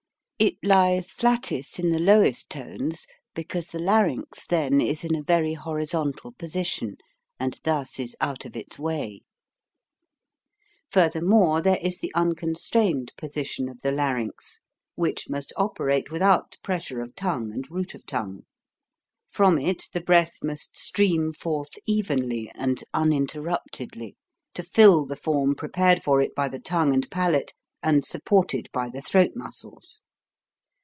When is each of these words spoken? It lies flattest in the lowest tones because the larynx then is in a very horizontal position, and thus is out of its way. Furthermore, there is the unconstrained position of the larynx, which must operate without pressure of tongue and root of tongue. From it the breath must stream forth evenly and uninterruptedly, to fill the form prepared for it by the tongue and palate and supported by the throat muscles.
It 0.43 0.55
lies 0.63 1.11
flattest 1.11 1.77
in 1.77 1.89
the 1.89 1.99
lowest 1.99 2.49
tones 2.49 3.05
because 3.35 3.67
the 3.67 3.77
larynx 3.77 4.47
then 4.47 4.81
is 4.81 5.03
in 5.03 5.13
a 5.15 5.21
very 5.21 5.53
horizontal 5.53 6.31
position, 6.31 6.97
and 7.39 7.59
thus 7.61 7.99
is 7.99 8.17
out 8.19 8.43
of 8.43 8.55
its 8.55 8.79
way. 8.79 9.21
Furthermore, 10.89 11.61
there 11.61 11.77
is 11.79 11.99
the 11.99 12.11
unconstrained 12.15 13.13
position 13.17 13.69
of 13.69 13.81
the 13.81 13.91
larynx, 13.91 14.61
which 14.95 15.29
must 15.29 15.53
operate 15.57 16.09
without 16.09 16.57
pressure 16.63 17.01
of 17.01 17.13
tongue 17.13 17.53
and 17.53 17.69
root 17.69 17.93
of 17.93 18.07
tongue. 18.07 18.41
From 19.29 19.59
it 19.59 19.89
the 19.93 20.01
breath 20.01 20.39
must 20.43 20.75
stream 20.75 21.31
forth 21.31 21.73
evenly 21.85 22.51
and 22.55 22.83
uninterruptedly, 22.95 24.15
to 24.55 24.63
fill 24.63 25.05
the 25.05 25.15
form 25.15 25.53
prepared 25.53 26.01
for 26.01 26.19
it 26.19 26.33
by 26.33 26.47
the 26.47 26.57
tongue 26.59 26.95
and 26.95 27.07
palate 27.11 27.53
and 27.83 28.03
supported 28.03 28.69
by 28.73 28.89
the 28.89 29.03
throat 29.03 29.33
muscles. 29.35 30.01